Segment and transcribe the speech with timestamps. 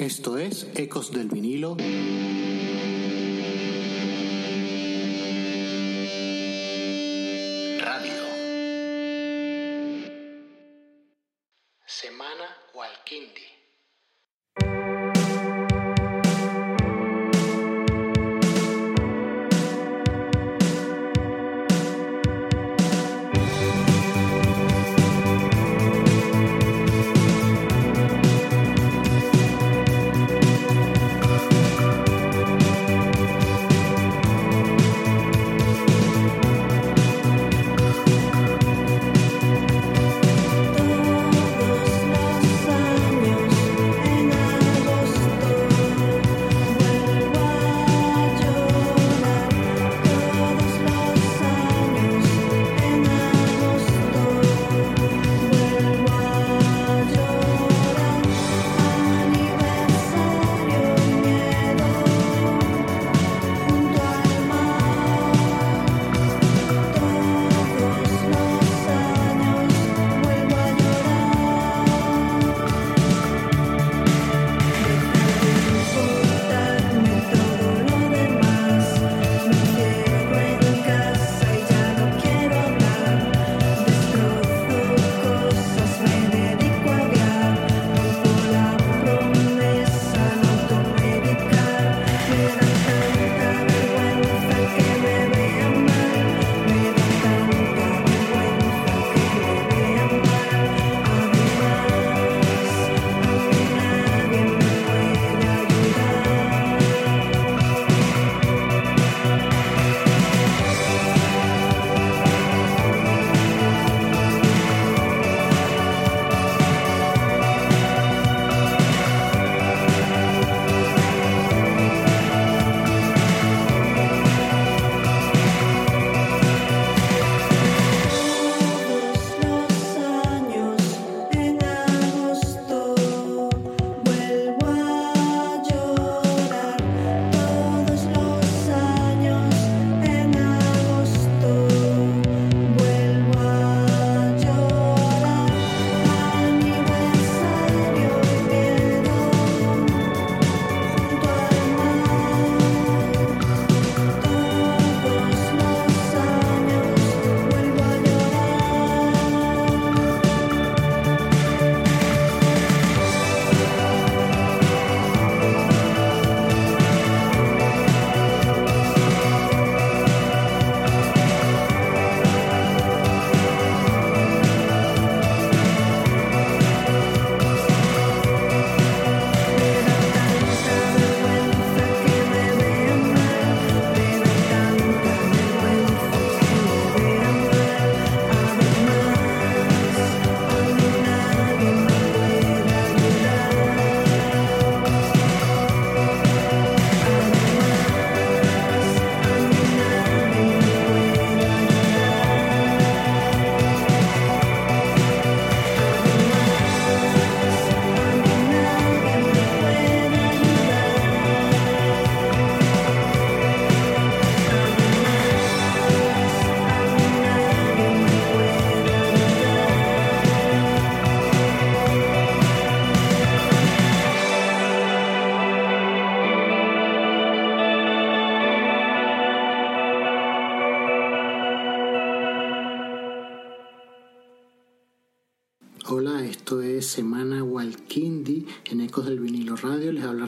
[0.00, 1.76] Esto es Ecos del Vinilo.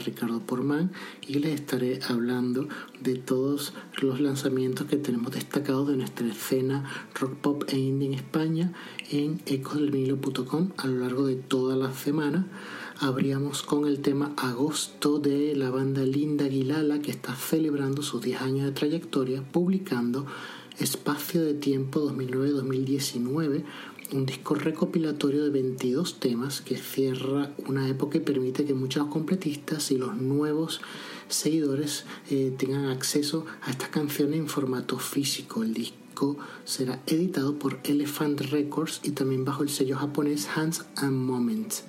[0.03, 0.91] Ricardo Porman
[1.27, 2.67] y les estaré hablando
[3.01, 6.83] de todos los lanzamientos que tenemos destacados de nuestra escena
[7.15, 8.73] rock pop e indie en España
[9.11, 12.47] en ecosdelvinilo.com a lo largo de toda la semana.
[12.99, 18.41] Abríamos con el tema Agosto de la banda Linda Aguilala que está celebrando sus 10
[18.41, 20.25] años de trayectoria publicando
[20.79, 23.63] Espacio de Tiempo 2009-2019
[24.13, 29.91] un disco recopilatorio de 22 temas que cierra una época y permite que muchos completistas
[29.91, 30.81] y los nuevos
[31.27, 35.63] seguidores eh, tengan acceso a estas canciones en formato físico.
[35.63, 41.17] El disco será editado por Elephant Records y también bajo el sello japonés Hands and
[41.17, 41.83] Moments.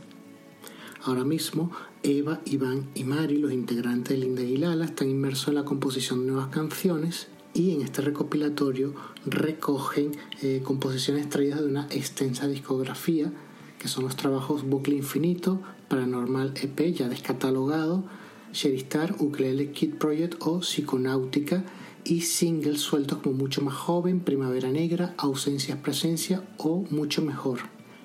[1.02, 1.70] Ahora mismo,
[2.02, 6.32] Eva, Iván y Mari, los integrantes de Linda Aguilala, están inmersos en la composición de
[6.32, 10.12] nuevas canciones y en este recopilatorio recogen
[10.42, 13.32] eh, composiciones traídas de una extensa discografía
[13.78, 18.04] que son los trabajos Bucle Infinito, Paranormal EP ya descatalogado,
[18.52, 21.64] Star, Ukulele Kid Project o Psiconáutica
[22.04, 27.60] y singles sueltos como Mucho más joven, Primavera Negra, Ausencias Presencia o Mucho Mejor.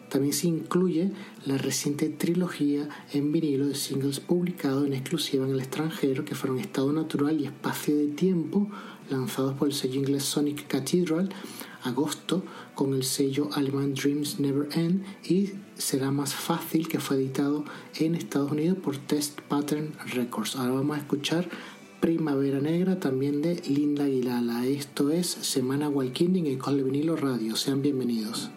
[0.09, 1.11] También se incluye
[1.45, 6.59] la reciente trilogía en vinilo de singles publicados en exclusiva en el extranjero que fueron
[6.59, 8.67] Estado Natural y Espacio de Tiempo,
[9.09, 11.29] lanzados por el sello inglés Sonic Cathedral,
[11.83, 12.43] agosto
[12.75, 17.65] con el sello alemán Dreams Never End y será más fácil que fue editado
[17.95, 20.55] en Estados Unidos por Test Pattern Records.
[20.55, 21.49] Ahora vamos a escuchar
[21.99, 24.65] Primavera Negra también de Linda Aguilala.
[24.65, 27.55] Esto es Semana Walking en Cole Vinilo Radio.
[27.55, 28.49] Sean bienvenidos.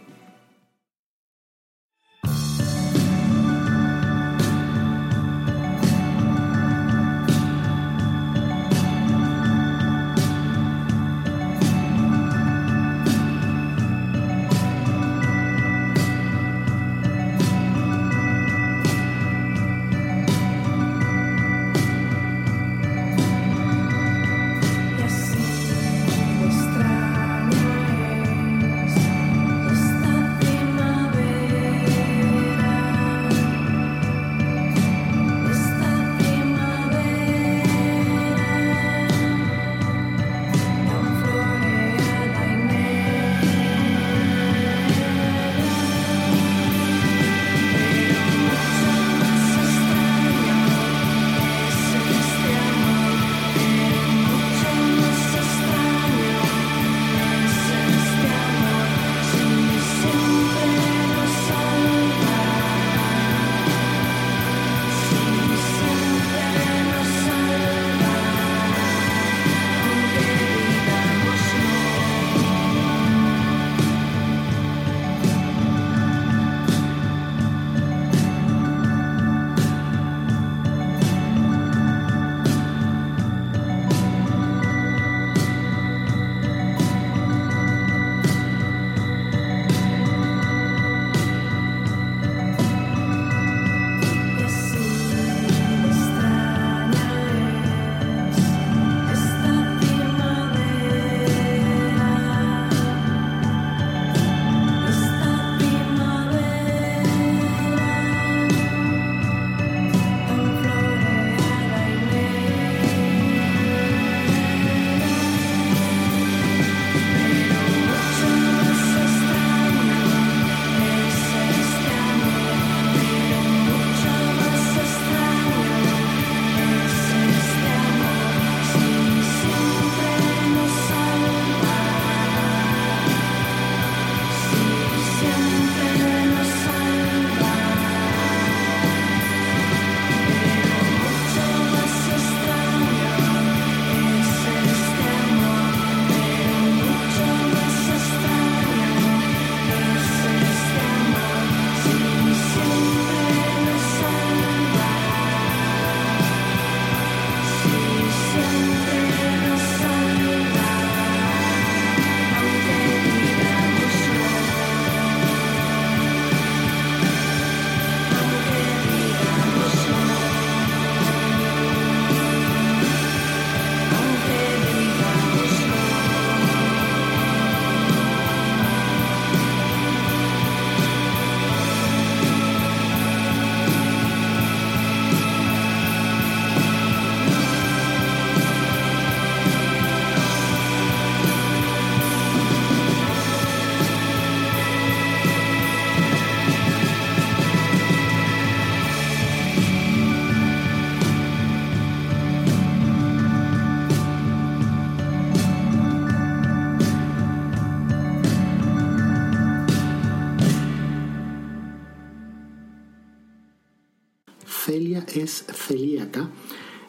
[215.15, 216.31] Es celíaca.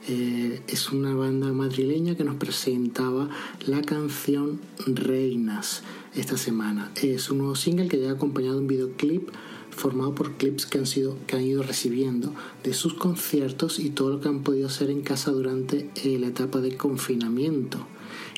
[0.07, 3.29] Eh, es una banda madrileña que nos presentaba
[3.65, 6.91] la canción Reinas esta semana.
[7.01, 9.29] Es un nuevo single que ha acompañado un videoclip
[9.69, 14.09] formado por clips que han, sido, que han ido recibiendo de sus conciertos y todo
[14.11, 17.87] lo que han podido hacer en casa durante eh, la etapa de confinamiento.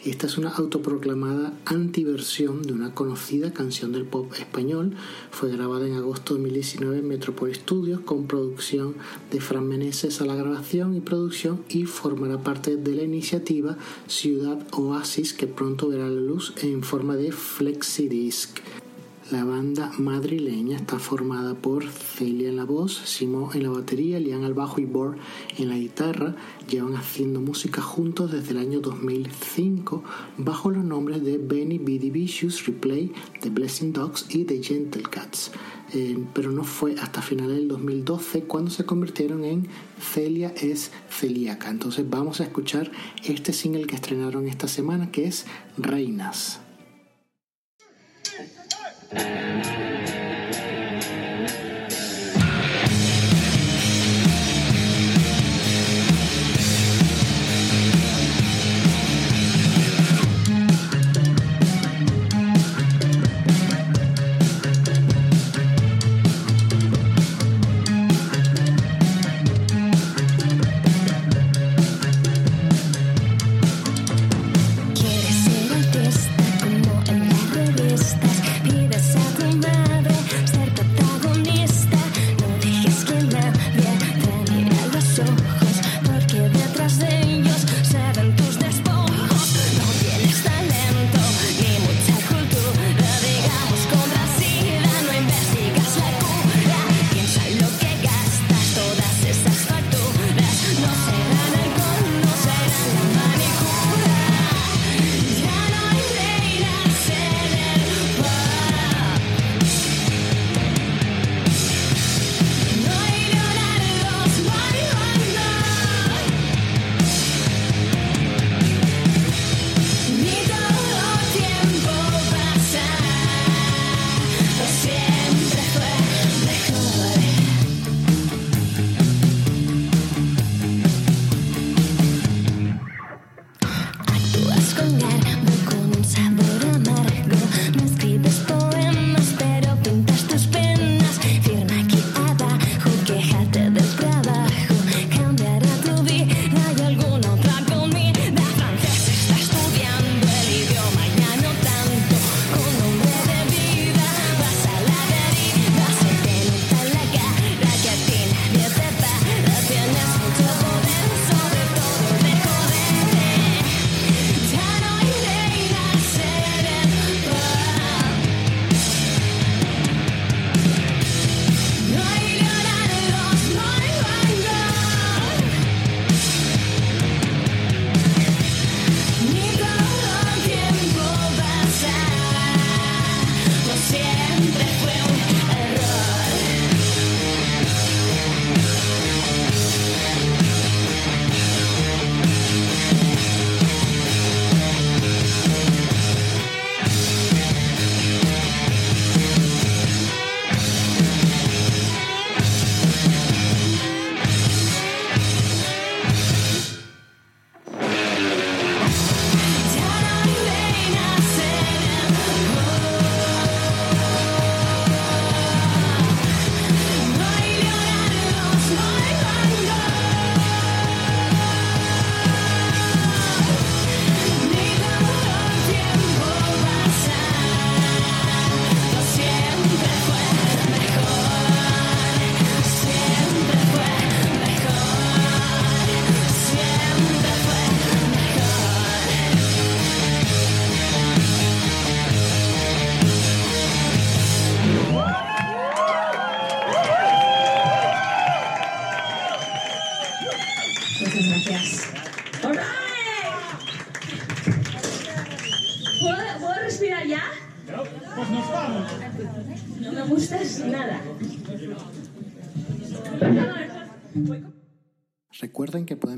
[0.05, 4.93] Esta es una autoproclamada antiversión de una conocida canción del pop español.
[5.31, 8.93] Fue grabada en agosto de 2019 en Metropol Studios con producción
[9.31, 14.59] de Fran Meneses a la grabación y producción y formará parte de la iniciativa Ciudad
[14.73, 18.59] Oasis que pronto verá la luz en forma de flexidisc.
[19.31, 24.43] La banda madrileña está formada por Celia en la voz, Simón en la batería, Lian
[24.43, 25.17] al bajo y Bor
[25.57, 26.35] en la guitarra.
[26.69, 30.03] Llevan haciendo música juntos desde el año 2005
[30.37, 32.11] bajo los nombres de Benny B.D.
[32.11, 35.49] Vicious, Replay, The Blessing Dogs y The Gentle Cats.
[35.93, 39.67] Eh, pero no fue hasta finales del 2012 cuando se convirtieron en
[39.99, 41.71] Celia es celíaca.
[41.71, 42.91] Entonces vamos a escuchar
[43.23, 45.47] este single que estrenaron esta semana que es
[45.79, 46.59] Reinas.
[49.15, 49.85] and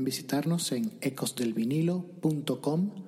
[0.08, 3.04] visitarnos en ecosdelvinilo.com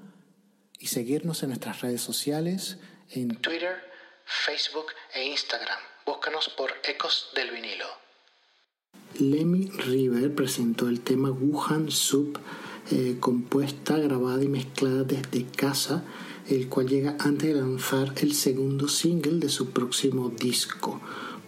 [0.79, 2.77] y seguirnos en nuestras redes sociales
[3.09, 3.83] en Twitter,
[4.27, 5.79] Facebook e Instagram.
[6.05, 7.87] Búscanos por Ecos del Vinilo.
[9.19, 12.39] Lemmy River presentó el tema Wuhan Soup,
[12.91, 16.05] eh, compuesta, grabada y mezclada desde casa,
[16.51, 21.01] el cual llega antes de lanzar el segundo single de su próximo disco.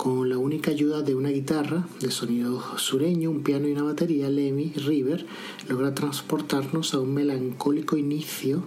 [0.02, 4.28] Con la única ayuda de una guitarra de sonido sureño, un piano y una batería,
[4.28, 5.24] Lemmy River
[5.68, 8.64] logra transportarnos a un melancólico inicio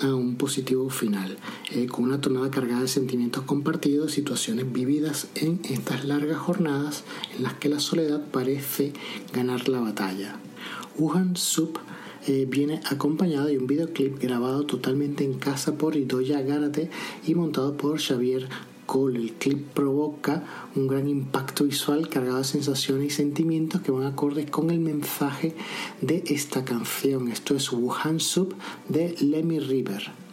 [0.00, 1.36] a un positivo final,
[1.70, 7.04] eh, con una tonada cargada de sentimientos compartidos, situaciones vividas en estas largas jornadas
[7.36, 8.94] en las que la soledad parece
[9.34, 10.40] ganar la batalla.
[10.96, 11.78] Wuhan Soup
[12.26, 16.88] eh, viene acompañado de un videoclip grabado totalmente en casa por Idoya Garate
[17.26, 18.48] y montado por Xavier
[19.14, 20.44] el clip provoca
[20.76, 25.54] un gran impacto visual cargado de sensaciones y sentimientos que van acordes con el mensaje
[26.00, 27.28] de esta canción.
[27.28, 28.54] Esto es Wuhan Soup
[28.88, 30.23] de Lemmy River.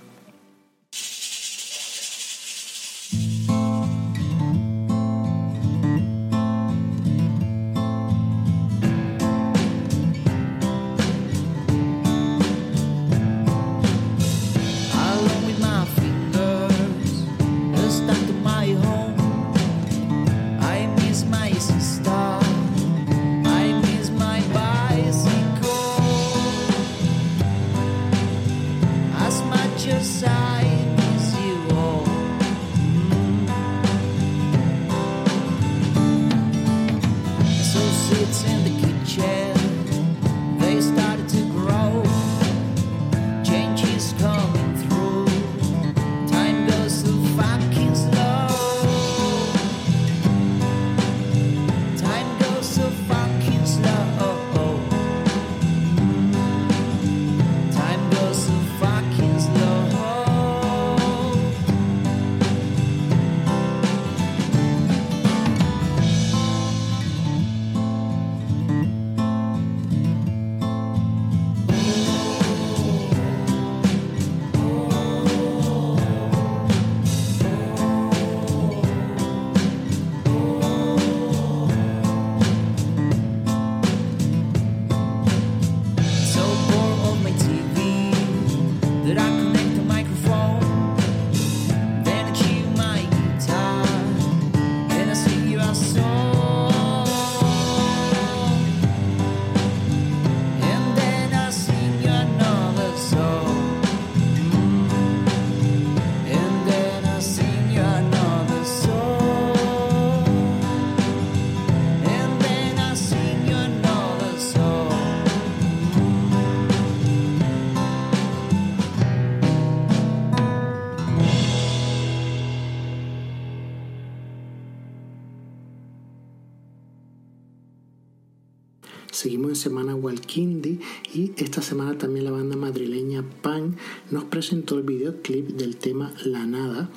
[129.12, 130.80] Seguimos en semana Walkindi
[131.14, 133.76] y esta semana también la banda madrileña Pan
[134.10, 136.90] nos presentó el videoclip del tema La Nada.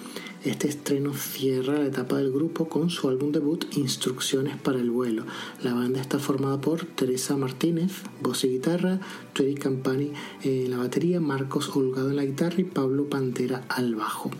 [0.44, 5.24] Este estreno cierra la etapa del grupo con su álbum debut Instrucciones para el vuelo.
[5.64, 7.90] La banda está formada por Teresa Martínez,
[8.22, 9.00] voz y guitarra,
[9.32, 10.12] Teddy Campani
[10.44, 14.30] en la batería, Marcos Holgado en la guitarra y Pablo Pantera al bajo.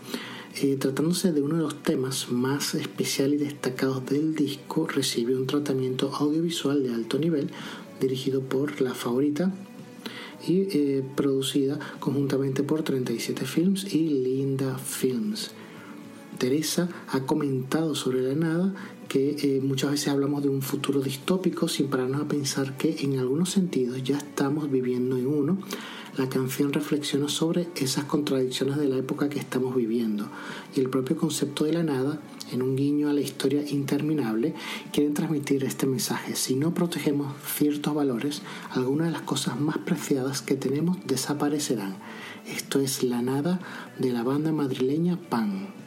[0.61, 5.47] Eh, tratándose de uno de los temas más especiales y destacados del disco, recibe un
[5.47, 7.49] tratamiento audiovisual de alto nivel
[7.99, 9.53] dirigido por La Favorita
[10.47, 15.51] y eh, producida conjuntamente por 37 Films y Linda Films.
[16.37, 18.73] Teresa ha comentado sobre la nada
[19.07, 23.19] que eh, muchas veces hablamos de un futuro distópico sin pararnos a pensar que en
[23.19, 25.57] algunos sentidos ya estamos viviendo en uno
[26.17, 30.29] la canción reflexiona sobre esas contradicciones de la época que estamos viviendo
[30.73, 32.21] y el propio concepto de la nada,
[32.53, 34.53] en un guiño a la historia interminable,
[34.93, 36.37] quieren transmitir este mensaje.
[36.37, 41.97] Si no protegemos ciertos valores, algunas de las cosas más preciadas que tenemos desaparecerán.
[42.47, 43.59] Esto es La Nada
[43.99, 45.84] de la banda madrileña Pan.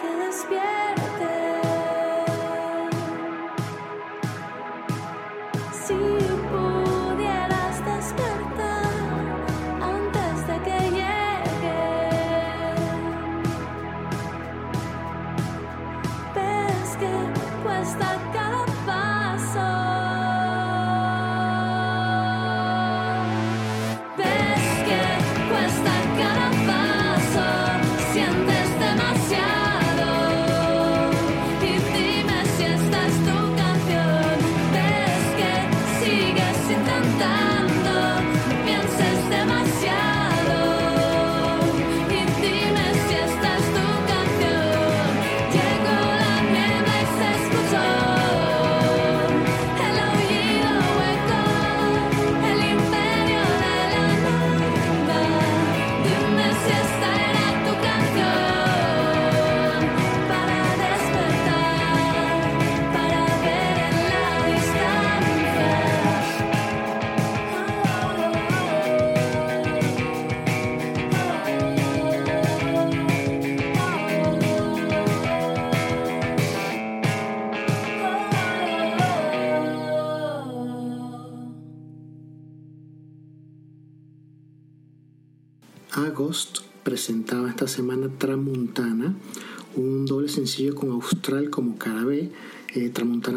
[0.00, 0.77] que despierta.
[86.18, 89.14] Agost presentaba esta semana Tramuntana,
[89.76, 92.32] un doble sencillo con Austral como cara B.
[92.74, 92.92] Eh,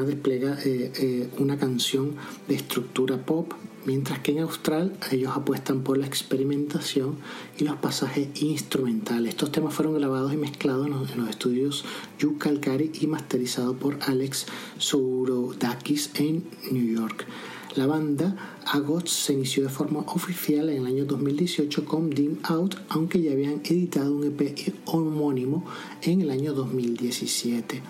[0.08, 2.16] despliega eh, eh, una canción
[2.48, 3.54] de estructura pop,
[3.86, 7.18] mientras que en Austral ellos apuestan por la experimentación
[7.60, 9.30] y los pasajes instrumentales.
[9.30, 11.86] Estos temas fueron grabados y mezclados en los, estudios
[12.18, 14.48] Yu Calcari y masterizados por Alex
[14.80, 17.28] Sourodakis en New York.
[17.76, 22.76] La banda Agost se inició de forma oficial en el año 2018 con Dim Out,
[22.90, 25.64] aunque ya habían editado un EP homónimo
[26.02, 27.82] en el año 2017.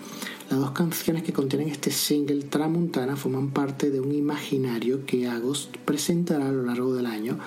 [0.50, 5.76] Las dos canciones que contienen este single Tramuntana forman parte de un imaginario que Agost
[5.78, 7.40] presentará a lo largo del año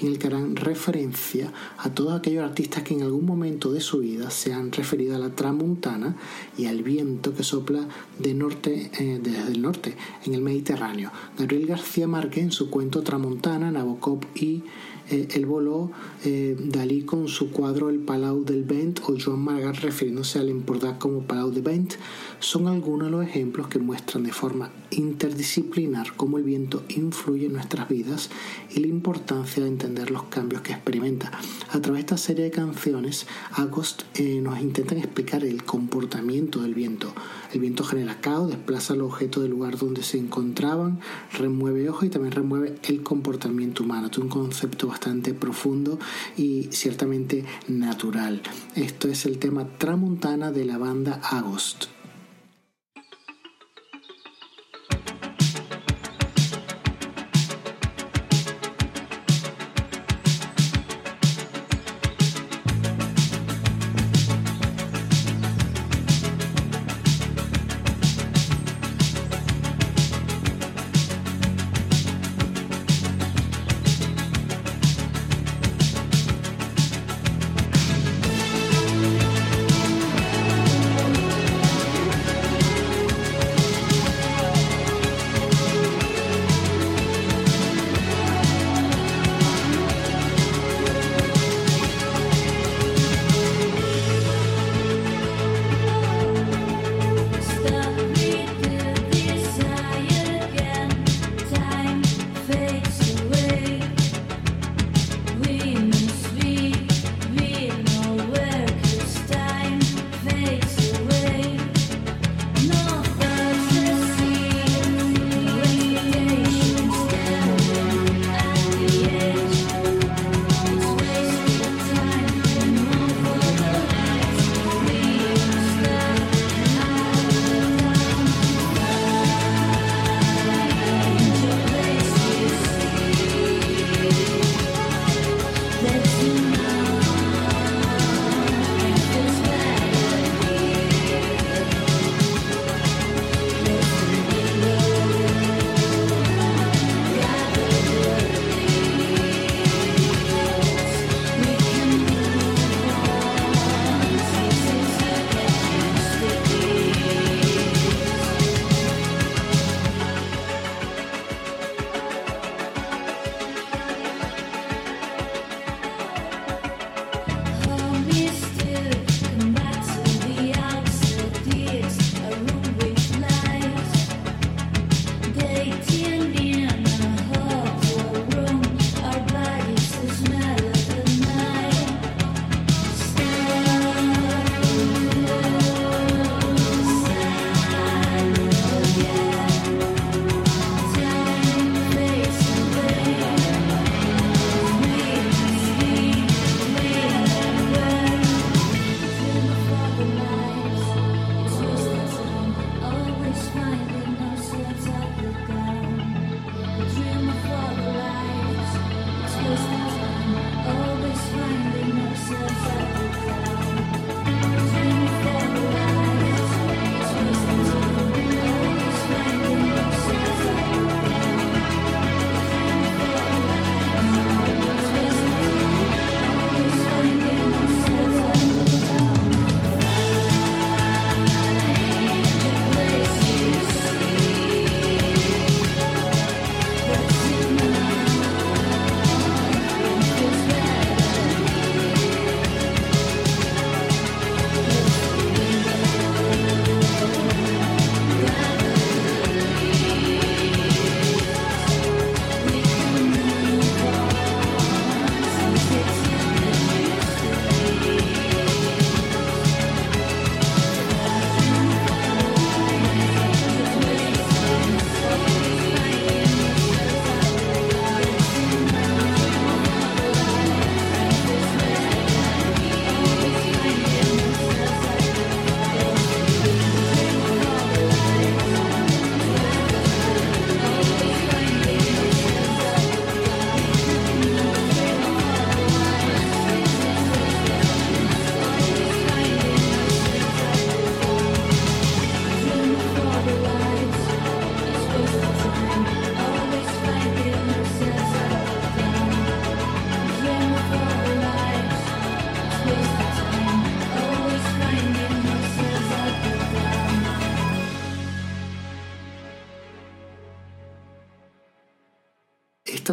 [0.00, 3.98] en el que harán referencia a todos aquellos artistas que en algún momento de su
[3.98, 6.16] vida se han referido a la tramuntana
[6.56, 7.86] y al viento que sopla
[8.18, 11.10] de norte, eh, desde el norte en el Mediterráneo.
[11.38, 14.62] Gabriel García Márquez en su cuento Tramuntana, Nabokov y
[15.10, 15.90] eh, el voló
[16.24, 20.98] eh, Dalí con su cuadro El Palau del Vent o Joan Maragall refiriéndose al Empordà
[20.98, 21.94] como Palau de Vent
[22.38, 27.54] son algunos de los ejemplos que muestran de forma interdisciplinar cómo el viento influye en
[27.54, 28.30] nuestras vidas
[28.70, 31.30] y la importancia de entender los cambios que experimenta.
[31.70, 36.74] A través de esta serie de canciones, Agost eh, nos intentan explicar el comportamiento del
[36.74, 37.12] viento.
[37.52, 41.00] El viento genera caos, desplaza los objetos del lugar donde se encontraban,
[41.32, 44.08] remueve ojos y también remueve el comportamiento humano.
[44.10, 45.98] Es un concepto bastante profundo
[46.36, 48.42] y ciertamente natural.
[48.76, 51.99] Esto es el tema Tramontana de la banda Agost.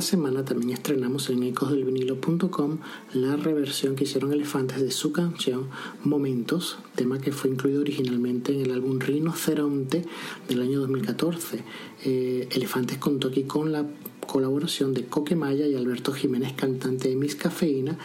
[0.07, 2.77] Semana también estrenamos en ecosdelvinilo.com
[3.13, 5.67] la reversión que hicieron Elefantes de su canción
[6.05, 10.05] Momentos, tema que fue incluido originalmente en el álbum Rinoceronte
[10.47, 11.61] del año 2014.
[12.05, 13.85] Eh, Elefantes contó aquí con la
[14.25, 17.97] colaboración de Coque Maya y Alberto Jiménez, cantante de Miss Cafeína,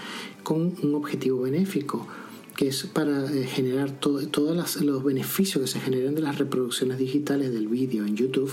[0.42, 2.08] con un objetivo benéfico
[2.56, 7.52] que es para eh, generar todos los beneficios que se generan de las reproducciones digitales
[7.52, 8.52] del vídeo en YouTube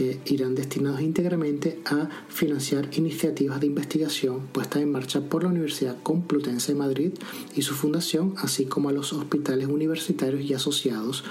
[0.00, 5.96] eh, irán destinados íntegramente a financiar iniciativas de investigación puestas en marcha por la Universidad
[6.02, 7.12] Complutense de Madrid
[7.54, 11.24] y su fundación, así como a los hospitales universitarios y asociados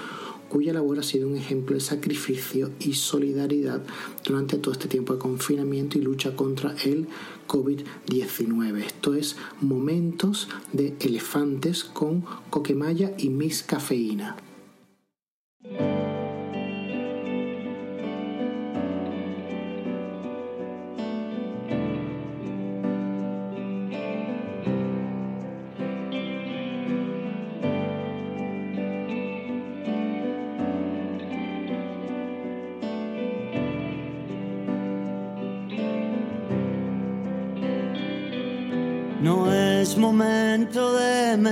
[0.50, 3.82] cuya labor ha sido un ejemplo de sacrificio y solidaridad
[4.26, 7.06] durante todo este tiempo de confinamiento y lucha contra el
[7.46, 8.84] COVID-19.
[8.84, 14.36] Esto es Momentos de Elefantes con Coquemaya y Miss Cafeína.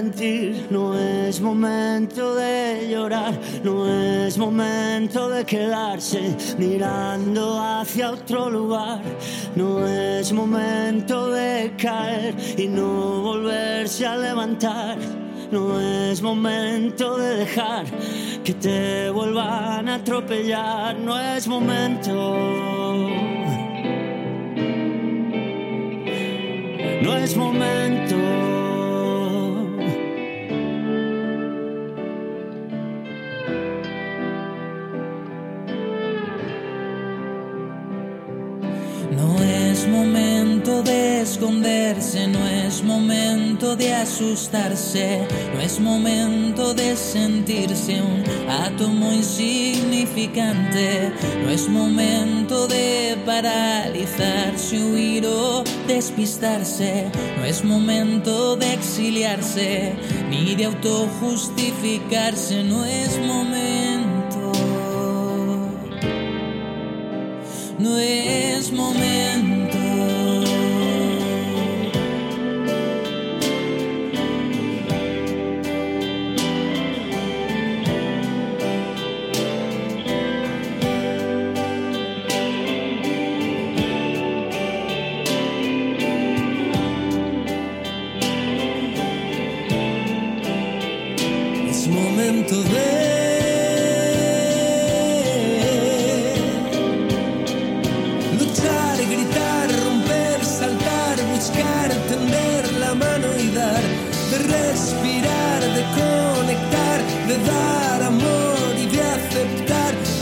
[0.02, 3.34] Mentir, no es momento de llorar,
[3.64, 9.02] no es momento de quedarse mirando hacia otro lugar,
[9.56, 14.98] no es momento de caer y no volverse a levantar.
[15.50, 17.86] No es momento de dejar
[18.44, 22.12] que te vuelvan a atropellar, no es momento
[27.02, 28.37] no es momento.
[39.88, 49.12] Momento de esconderse, no es momento de asustarse, no es momento de sentirse un átomo
[49.12, 59.94] insignificante, no es momento de paralizarse, huir o despistarse, no es momento de exiliarse,
[60.30, 64.52] ni de autojustificarse, no es momento,
[67.78, 69.57] no es momento.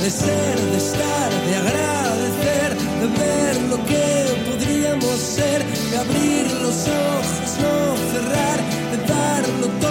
[0.06, 4.06] de ser, de estar, de agradecer, de ver lo que
[4.48, 7.26] podríamos ser, de abrir los ojos,
[7.60, 8.58] no cerrar,
[8.92, 9.85] de darlo todo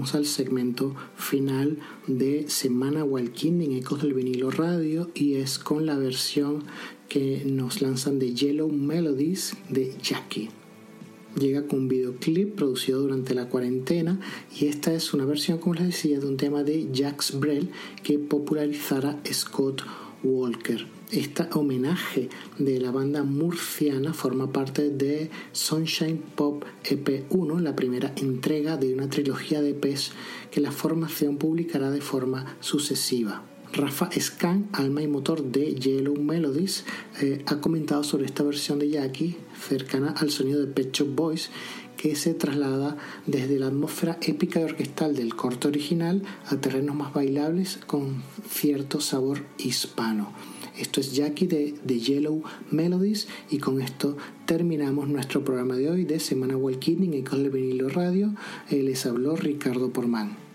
[0.00, 5.98] al segmento final de Semana Walking en Ecos del Vinilo Radio y es con la
[5.98, 6.64] versión
[7.08, 10.48] que nos lanzan de Yellow Melodies de Jackie.
[11.38, 14.18] Llega con un videoclip producido durante la cuarentena
[14.58, 17.68] y esta es una versión, como les decía, de un tema de Jacques Brel
[18.02, 19.82] que popularizara Scott
[20.22, 20.86] Walker.
[21.10, 22.28] Este homenaje
[22.58, 29.10] de la banda murciana forma parte de Sunshine Pop EP1, la primera entrega de una
[29.10, 30.12] trilogía de EPs
[30.50, 33.42] que la formación publicará de forma sucesiva.
[33.72, 36.84] Rafa Scan, alma y motor de Yellow Melodies,
[37.20, 39.36] eh, ha comentado sobre esta versión de Jackie
[39.68, 41.50] cercana al sonido de Pet Shop Boys
[42.00, 47.12] que se traslada desde la atmósfera épica y orquestal del corte original a terrenos más
[47.12, 50.32] bailables con cierto sabor hispano.
[50.78, 56.04] Esto es Jackie de, The Yellow Melodies y con esto terminamos nuestro programa de hoy
[56.06, 58.34] de Semana Walking en Ecos de Vinilo Radio.
[58.70, 60.49] Eh, les habló Ricardo Porman.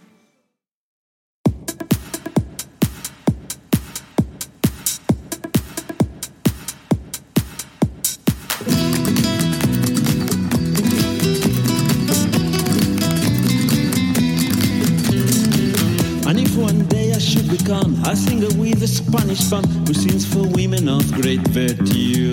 [18.16, 22.32] A singer with a Spanish bum who sings for women of great virtue.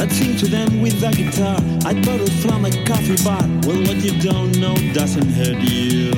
[0.00, 3.44] I'd sing to them with a guitar I'd borrow from a coffee bar.
[3.68, 6.16] Well, what you don't know doesn't hurt you.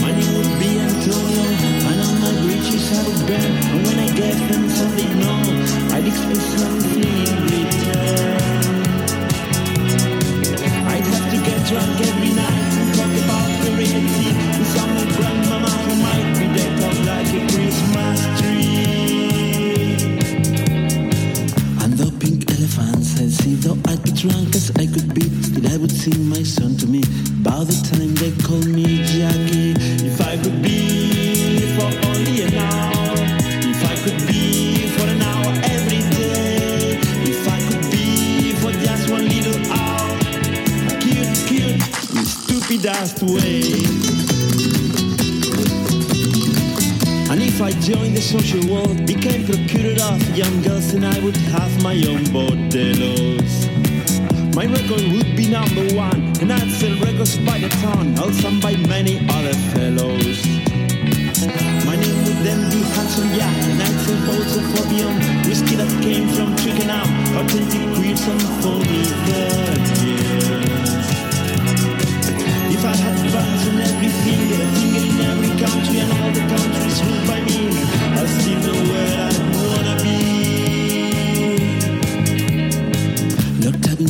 [0.00, 1.44] My name would be Antonio
[1.84, 5.36] And on my breeches I would bear And when I gave them something no
[5.92, 8.40] I'd expect something in return.
[10.88, 12.15] I'd have to get drunk
[24.16, 27.02] drunk as I could be, still I would sing my song to me.
[27.44, 29.76] By the time they call me Jackie,
[30.08, 33.16] if I could be for only an hour,
[33.60, 36.96] if I could be for an hour every day,
[37.28, 40.16] if I could be for just one little hour,
[41.04, 41.82] cute, cute,
[42.24, 43.84] stupid ass way.
[47.28, 51.36] And if I joined the social world, became procurer of young girls, and I would
[51.36, 53.65] have my own bordellos.
[54.56, 58.74] My record would be number one, and I'd sell records by the ton, also by
[58.88, 60.40] many other fellows.
[61.84, 65.12] My name would then be Handsome Jack, and I'd sell bottles of Opium,
[65.44, 67.04] whiskey that came from Twickenham,
[67.36, 70.56] authentic queers and phony virgins.
[72.72, 76.96] If I had buttons on every finger, finger in every country and all the countries
[77.04, 77.95] ruled by me,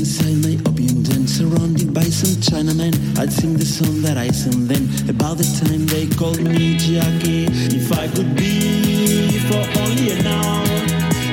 [0.06, 4.68] inside my opium den, surrounded by some Chinamen, I'd sing the song that I sang
[4.68, 4.84] then.
[5.10, 10.62] About the time they called me Jackie, if I could be for only an hour,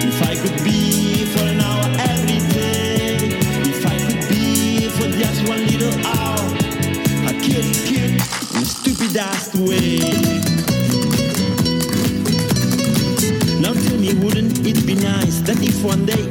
[0.09, 3.38] if I could be for an hour every day,
[3.69, 6.41] if I could be for just one little hour.
[7.43, 8.15] Cute, cute,
[8.55, 9.99] in a stupid ass way.
[13.61, 16.22] Now tell me, wouldn't it be nice that if one day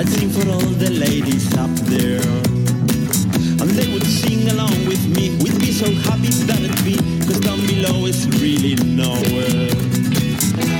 [0.00, 2.24] I'd sing for all the ladies up there?
[3.60, 6.96] And they would sing along with me, we'd be so happy that it'd be,
[7.26, 9.68] cause down below is really nowhere.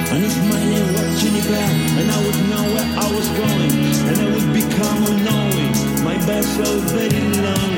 [0.08, 1.68] And if my name were Juniper,
[2.00, 3.72] and I would know where I was going,
[4.08, 7.69] and I would become unknowing, my best so very long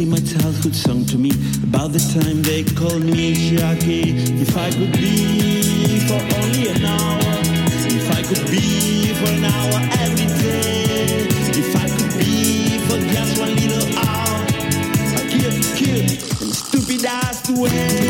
[0.00, 1.30] sing my childhood song to me.
[1.62, 7.20] About the time they called me Jackie If I could be for only an hour.
[7.98, 11.28] If I could be for an hour every day.
[11.62, 14.38] If I could be for just one little hour.
[15.32, 18.09] Cute, cute, and stupid ass way.